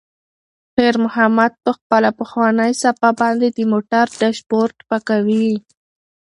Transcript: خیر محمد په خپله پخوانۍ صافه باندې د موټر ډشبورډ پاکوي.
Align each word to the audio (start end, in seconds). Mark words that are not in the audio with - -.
خیر 0.73 0.95
محمد 1.05 1.51
په 1.63 1.71
خپله 1.77 2.09
پخوانۍ 2.19 2.71
صافه 2.81 3.09
باندې 3.21 3.47
د 3.51 3.59
موټر 3.71 4.05
ډشبورډ 4.19 4.77
پاکوي. 4.89 5.51